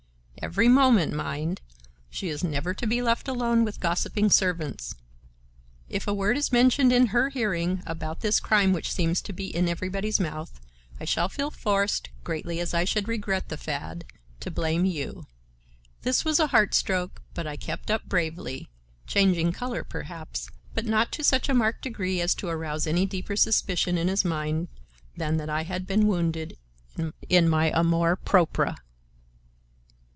[0.43, 1.61] Every moment, mind.
[2.09, 4.95] She is never to be left alone with gossiping servants.
[5.87, 9.55] If a word is mentioned in her hearing about this crime which seems to be
[9.55, 10.59] in everybody's mouth,
[10.99, 14.03] I shall feel forced, greatly as I should regret the fad,
[14.39, 15.27] to blame you."
[16.01, 18.67] This was a heart stroke, but I kept up bravely,
[19.05, 23.35] changing color perhaps, but not to such a marked degree as to arouse any deeper
[23.35, 24.69] suspicion in his mind
[25.15, 26.57] than that I had been wounded
[27.29, 28.75] in my amour propre.